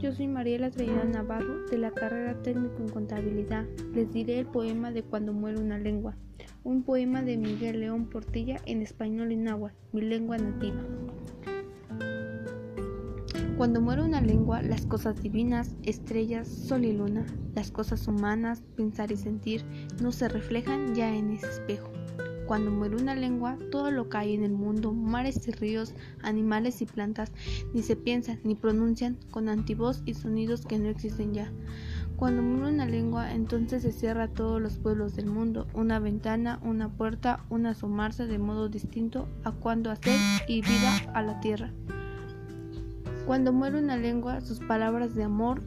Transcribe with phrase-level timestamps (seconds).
[0.00, 3.66] soy Mariela Traina Navarro de la carrera técnico en contabilidad.
[3.92, 6.16] Les diré el poema de Cuando muere una lengua,
[6.62, 10.80] un poema de Miguel León Portilla en español y náhuatl, mi lengua nativa.
[13.56, 19.10] Cuando muere una lengua, las cosas divinas, estrellas, sol y luna, las cosas humanas, pensar
[19.10, 19.64] y sentir,
[20.00, 21.97] no se reflejan ya en ese espejo.
[22.48, 26.80] Cuando muere una lengua, todo lo que hay en el mundo, mares y ríos, animales
[26.80, 27.30] y plantas,
[27.74, 31.52] ni se piensan ni pronuncian con antivoz y sonidos que no existen ya.
[32.16, 36.88] Cuando muere una lengua, entonces se cierra todos los pueblos del mundo, una ventana, una
[36.88, 40.18] puerta, un asomarse de modo distinto a cuando hacer
[40.48, 41.70] y vida a la tierra.
[43.26, 45.60] Cuando muere una lengua, sus palabras de amor,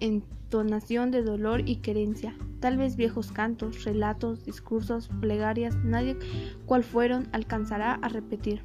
[0.00, 6.16] entonación de dolor y querencia, tal vez viejos cantos, relatos, discursos, plegarias, nadie
[6.66, 8.62] cual fueron alcanzará a repetir.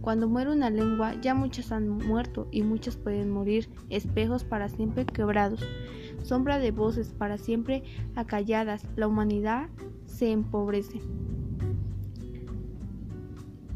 [0.00, 5.04] Cuando muere una lengua, ya muchos han muerto y muchos pueden morir, espejos para siempre
[5.04, 5.60] quebrados,
[6.22, 7.82] sombra de voces para siempre
[8.14, 9.68] acalladas, la humanidad
[10.06, 11.00] se empobrece.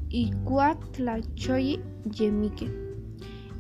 [0.09, 0.31] Y
[2.11, 2.92] yemique.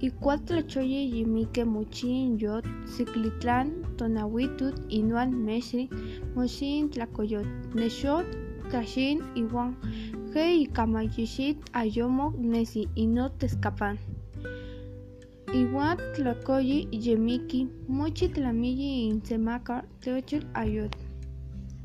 [0.09, 5.85] Icuatlachoye yimique mochin yot, Ciclitlán, Tonahuitut, Inuan Meshri,
[6.35, 7.47] Mochin Tlacoyot,
[7.79, 8.27] Neshot,
[8.71, 9.77] Tashin, Iwan,
[10.35, 13.97] He y Kamayishit, Ayomok, Nesi, y no te escapan.
[15.55, 20.97] Iguat Tlacoyi Yemiki, Mochi Tlamilli, Insemaka, Teochil Ayot.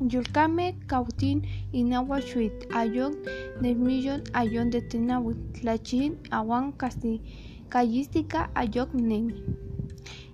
[0.00, 3.14] Yulkame, Cautín, Inagua Shuit, Ayot,
[3.60, 7.20] Nesmillon, Ayon de Tenawit, Tlachin, Awan Casti.
[7.68, 9.34] Callística ayok nemi.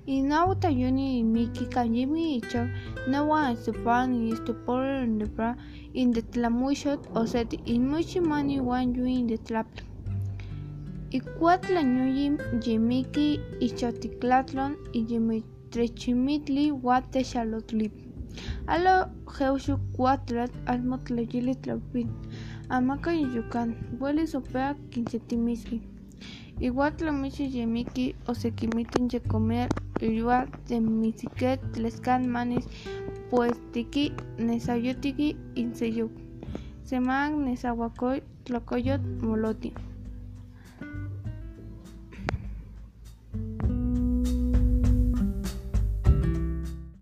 [0.07, 2.69] Y no tayuni miki kanyimi icha
[3.09, 5.57] nawa estepan y estupor en de pra
[5.95, 9.67] in de tlamuishot o set in muchi mani wan yu in de tlap.
[11.11, 18.14] Y cuatla ñuyim yemiki ichoticlatlon y yemitrechimitli wate xalotlip.
[18.75, 18.95] Alo
[19.35, 22.09] geushu cuatlat almotlayili tlapin.
[22.69, 23.69] Amaka y yukan,
[23.99, 25.79] huele sopea quinsetimiski.
[26.67, 29.69] Igual tlomichi yemiki o se quimiten ye comer
[30.01, 32.67] igual de misiquet lescan manis
[33.31, 36.13] pues tiki nesayotiki inseyuk.
[36.89, 39.71] Semang nesahuacoy tlocoyot moloti.